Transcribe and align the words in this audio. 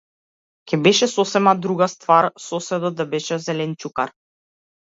Ќе 0.71 0.79
беше 0.87 1.07
сосема 1.11 1.53
друга 1.65 1.89
ствар 1.93 2.29
соседот 2.47 2.99
да 3.03 3.09
беше- 3.15 3.41
зеленчукар. 3.47 4.17